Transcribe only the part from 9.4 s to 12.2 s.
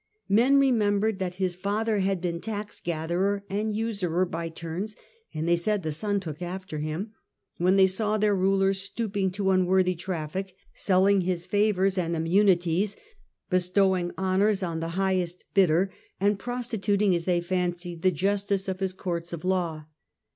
unworthy traffic, selling his favours and